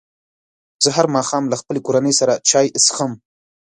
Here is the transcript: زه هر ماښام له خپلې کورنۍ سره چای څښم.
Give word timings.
زه 0.83 0.89
هر 0.97 1.05
ماښام 1.15 1.43
له 1.51 1.55
خپلې 1.61 1.79
کورنۍ 1.85 2.13
سره 2.19 2.33
چای 2.49 2.67
څښم. 2.85 3.11